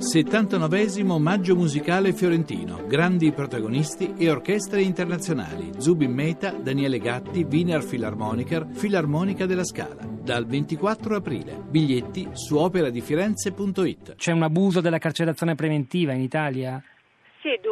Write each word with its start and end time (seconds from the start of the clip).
79 0.00 1.04
Maggio 1.18 1.54
musicale 1.54 2.14
fiorentino, 2.14 2.86
grandi 2.86 3.32
protagonisti 3.32 4.14
e 4.16 4.30
orchestre 4.30 4.80
internazionali, 4.80 5.72
Zubin 5.76 6.10
Meta, 6.10 6.52
Daniele 6.52 6.98
Gatti, 6.98 7.46
Wiener 7.48 7.84
Philharmoniker, 7.84 8.66
Filarmonica 8.72 9.44
della 9.44 9.62
Scala, 9.62 10.08
dal 10.22 10.46
24 10.46 11.16
aprile. 11.16 11.62
Biglietti 11.68 12.30
su 12.32 12.56
operadifirenze.it. 12.56 14.14
C'è 14.16 14.32
un 14.32 14.42
abuso 14.42 14.80
della 14.80 14.96
carcerazione 14.96 15.54
preventiva 15.54 16.14
in 16.14 16.22
Italia? 16.22 16.82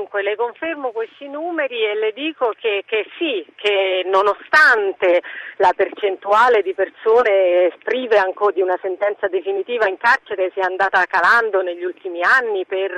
Dunque 0.09 0.23
le 0.23 0.37
confermo 0.37 0.91
questi 0.91 1.29
numeri 1.29 1.85
e 1.85 1.95
le 1.95 2.15
dico 2.15 2.55
che, 2.59 2.83
che, 2.87 3.05
sì, 3.19 3.45
che 3.57 4.05
nonostante 4.07 5.21
la 5.57 5.75
percentuale 5.77 6.63
di 6.63 6.73
persone 6.73 7.71
prive 7.85 8.17
ancora 8.17 8.53
di 8.53 8.63
una 8.63 8.79
sentenza 8.81 9.29
definitiva 9.29 9.87
in 9.87 9.99
carcere 9.99 10.51
sia 10.55 10.65
andata 10.65 11.05
calando 11.05 11.61
negli 11.61 11.85
ultimi 11.85 12.23
anni 12.23 12.65
per 12.65 12.91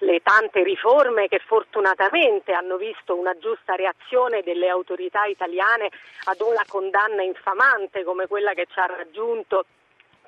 le 0.00 0.20
tante 0.22 0.62
riforme 0.62 1.28
che 1.28 1.40
fortunatamente 1.46 2.52
hanno 2.52 2.76
visto 2.76 3.16
una 3.16 3.34
giusta 3.38 3.74
reazione 3.74 4.42
delle 4.42 4.68
autorità 4.68 5.24
italiane 5.24 5.88
ad 6.24 6.40
una 6.42 6.62
condanna 6.68 7.22
infamante 7.22 8.04
come 8.04 8.26
quella 8.26 8.52
che 8.52 8.66
ci 8.70 8.78
ha 8.78 8.84
raggiunto 8.84 9.64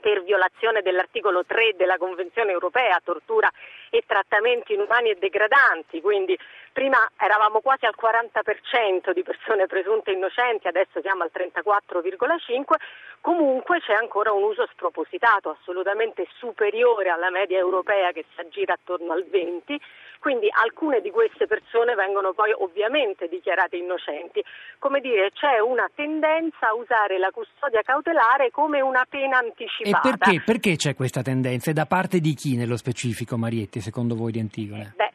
per 0.06 0.22
violazione 0.22 0.82
dell'articolo 0.82 1.44
3 1.44 1.74
della 1.74 1.98
Convenzione 1.98 2.52
europea, 2.52 3.00
tortura 3.02 3.50
e 3.90 4.04
trattamenti 4.06 4.74
inumani 4.74 5.10
e 5.10 5.16
degradanti, 5.16 6.00
quindi 6.00 6.38
prima 6.72 7.10
eravamo 7.18 7.58
quasi 7.58 7.86
al 7.86 7.96
40% 8.00 9.10
di 9.10 9.24
persone 9.24 9.66
presunte 9.66 10.12
innocenti, 10.12 10.68
adesso 10.68 11.00
siamo 11.00 11.24
al 11.24 11.32
34,5%, 11.34 12.74
comunque 13.20 13.80
c'è 13.80 13.94
ancora 13.94 14.30
un 14.30 14.44
uso 14.44 14.68
spropositato, 14.70 15.56
assolutamente 15.58 16.28
superiore 16.38 17.08
alla 17.08 17.30
media 17.30 17.58
europea 17.58 18.12
che 18.12 18.26
si 18.32 18.40
aggira 18.40 18.74
attorno 18.74 19.12
al 19.12 19.26
20%, 19.28 19.80
quindi 20.26 20.48
alcune 20.50 21.00
di 21.02 21.12
queste 21.12 21.46
persone 21.46 21.94
vengono 21.94 22.32
poi 22.32 22.50
ovviamente 22.50 23.28
dichiarate 23.28 23.76
innocenti. 23.76 24.42
Come 24.80 24.98
dire, 24.98 25.30
c'è 25.30 25.60
una 25.60 25.88
tendenza 25.94 26.70
a 26.70 26.74
usare 26.74 27.16
la 27.16 27.30
custodia 27.30 27.82
cautelare 27.82 28.50
come 28.50 28.80
una 28.80 29.06
pena 29.08 29.38
anticipata. 29.38 30.08
E 30.08 30.16
perché, 30.18 30.42
perché 30.44 30.74
c'è 30.74 30.96
questa 30.96 31.22
tendenza? 31.22 31.70
E 31.70 31.74
da 31.74 31.86
parte 31.86 32.18
di 32.18 32.34
chi 32.34 32.56
nello 32.56 32.76
specifico, 32.76 33.36
Marietti, 33.36 33.78
secondo 33.80 34.16
voi 34.16 34.32
di 34.32 34.40
Antigone? 34.40 34.94
Beh, 34.96 35.12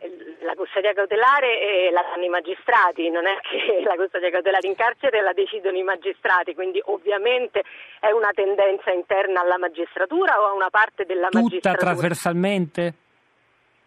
la 0.47 0.55
custodia 0.55 0.93
cautelare 0.93 1.91
la 1.91 2.03
danno 2.07 2.23
i 2.23 2.29
magistrati, 2.29 3.09
non 3.09 3.27
è 3.27 3.35
che 3.43 3.83
la 3.83 3.95
custodia 3.95 4.29
cautelare 4.29 4.65
in 4.65 4.75
carcere 4.75 5.21
la 5.21 5.33
decidono 5.33 5.75
i 5.75 5.83
magistrati, 5.83 6.55
quindi 6.55 6.81
ovviamente 6.85 7.63
è 7.99 8.11
una 8.11 8.31
tendenza 8.31 8.93
interna 8.93 9.41
alla 9.41 9.57
magistratura 9.57 10.39
o 10.39 10.45
a 10.45 10.53
una 10.53 10.69
parte 10.69 11.03
della 11.03 11.27
Tutta 11.27 11.41
magistratura? 11.41 11.77
Tutta 11.77 11.91
trasversalmente? 11.91 12.93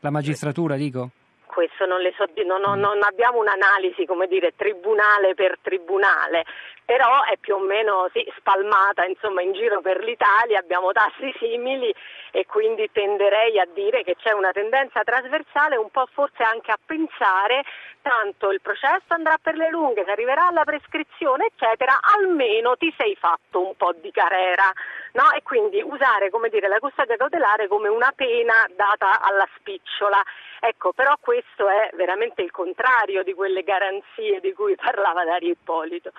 La 0.00 0.10
magistratura, 0.10 0.76
dico? 0.76 1.08
Questo 1.54 1.86
non, 1.86 2.00
so, 2.16 2.26
non, 2.42 2.80
non 2.80 3.00
abbiamo 3.04 3.38
un'analisi, 3.38 4.04
come 4.06 4.26
dire, 4.26 4.54
tribunale 4.56 5.34
per 5.34 5.56
tribunale, 5.62 6.44
però 6.84 7.22
è 7.24 7.36
più 7.38 7.54
o 7.54 7.58
meno 7.58 8.08
sì, 8.12 8.24
spalmata 8.36 9.04
insomma, 9.04 9.42
in 9.42 9.52
giro 9.52 9.80
per 9.80 10.02
l'Italia, 10.02 10.58
abbiamo 10.58 10.92
tassi 10.92 11.32
simili 11.38 11.92
e 12.30 12.46
quindi 12.46 12.90
tenderei 12.92 13.58
a 13.58 13.66
dire 13.72 14.02
che 14.02 14.16
c'è 14.16 14.32
una 14.32 14.52
tendenza 14.52 15.02
trasversale 15.02 15.76
un 15.76 15.90
po' 15.90 16.06
forse 16.12 16.42
anche 16.42 16.70
a 16.70 16.78
pensare 16.84 17.62
tanto 18.02 18.50
il 18.50 18.60
processo 18.60 19.04
andrà 19.08 19.38
per 19.40 19.56
le 19.56 19.70
lunghe, 19.70 20.04
si 20.04 20.10
arriverà 20.10 20.48
alla 20.48 20.64
prescrizione 20.64 21.46
eccetera, 21.46 21.98
almeno 22.18 22.76
ti 22.76 22.92
sei 22.98 23.16
fatto 23.16 23.66
un 23.66 23.74
po' 23.76 23.94
di 23.98 24.10
carrera 24.10 24.70
no? 25.12 25.32
e 25.32 25.42
quindi 25.42 25.80
usare 25.80 26.30
dire, 26.50 26.68
la 26.68 26.78
custodia 26.78 27.16
cautelare 27.16 27.68
come 27.68 27.88
una 27.88 28.12
pena 28.14 28.66
data 28.76 29.20
alla 29.20 29.46
spicciola. 29.56 30.22
Ecco, 30.60 30.92
però 30.92 31.14
questo 31.20 31.68
è 31.68 31.90
veramente 31.94 32.42
il 32.42 32.50
contrario 32.50 33.22
di 33.22 33.34
quelle 33.34 33.62
garanzie 33.62 34.40
di 34.40 34.52
cui 34.52 34.74
parlava 34.76 35.24
Dario 35.24 35.50
Ippolito. 35.50 36.12